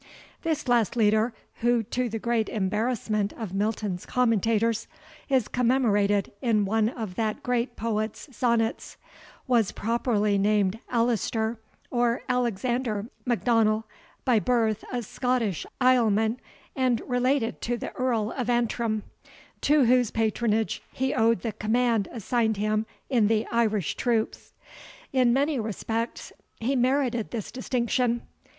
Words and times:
This 0.41 0.67
last 0.67 0.95
leader, 0.95 1.31
who, 1.57 1.83
to 1.83 2.09
the 2.09 2.17
great 2.17 2.49
embarrassment 2.49 3.33
of 3.33 3.53
Milton's 3.53 4.03
commentators, 4.03 4.87
is 5.29 5.47
commemorated 5.47 6.31
in 6.41 6.65
one 6.65 6.89
of 6.89 7.13
that 7.17 7.43
great 7.43 7.75
poet's 7.75 8.27
sonnets, 8.35 8.97
was 9.45 9.71
properly 9.71 10.39
named 10.39 10.79
Alister, 10.89 11.59
or 11.91 12.23
Alexander 12.27 13.09
M'Donnell, 13.27 13.85
by 14.25 14.39
birth 14.39 14.83
a 14.91 15.03
Scottish 15.03 15.67
islesman, 15.79 16.39
and 16.75 16.99
related 17.05 17.61
to 17.61 17.77
the 17.77 17.91
Earl 17.93 18.31
of 18.31 18.49
Antrim, 18.49 19.03
to 19.61 19.85
whose 19.85 20.09
patronage 20.09 20.81
he 20.91 21.13
owed 21.13 21.41
the 21.41 21.51
command 21.51 22.07
assigned 22.11 22.57
him 22.57 22.87
in 23.11 23.27
the 23.27 23.45
Irish 23.51 23.93
troops. 23.95 24.51
In 25.13 25.31
many 25.31 25.59
respects 25.59 26.33
he 26.59 26.75
merited 26.75 27.29
this 27.29 27.51
distinction. 27.51 28.23